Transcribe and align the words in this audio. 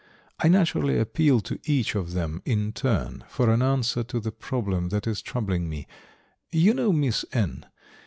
I 0.39 0.47
naturally 0.47 0.97
appeal 0.97 1.41
to 1.41 1.59
each 1.63 1.93
of 1.93 2.13
them 2.13 2.41
in 2.43 2.73
turn 2.73 3.23
for 3.27 3.51
an 3.51 3.61
answer 3.61 4.01
to 4.05 4.19
the 4.19 4.31
problem 4.31 4.89
that 4.89 5.05
is 5.05 5.21
troubling 5.21 5.69
me. 5.69 5.85
You 6.51 6.73
know 6.73 6.91
Miss 6.91 7.23
N. 7.33 7.67